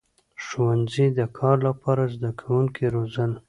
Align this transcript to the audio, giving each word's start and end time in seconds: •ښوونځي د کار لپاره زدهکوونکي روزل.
•ښوونځي 0.45 1.05
د 1.17 1.19
کار 1.37 1.57
لپاره 1.67 2.03
زدهکوونکي 2.15 2.85
روزل. 2.95 3.31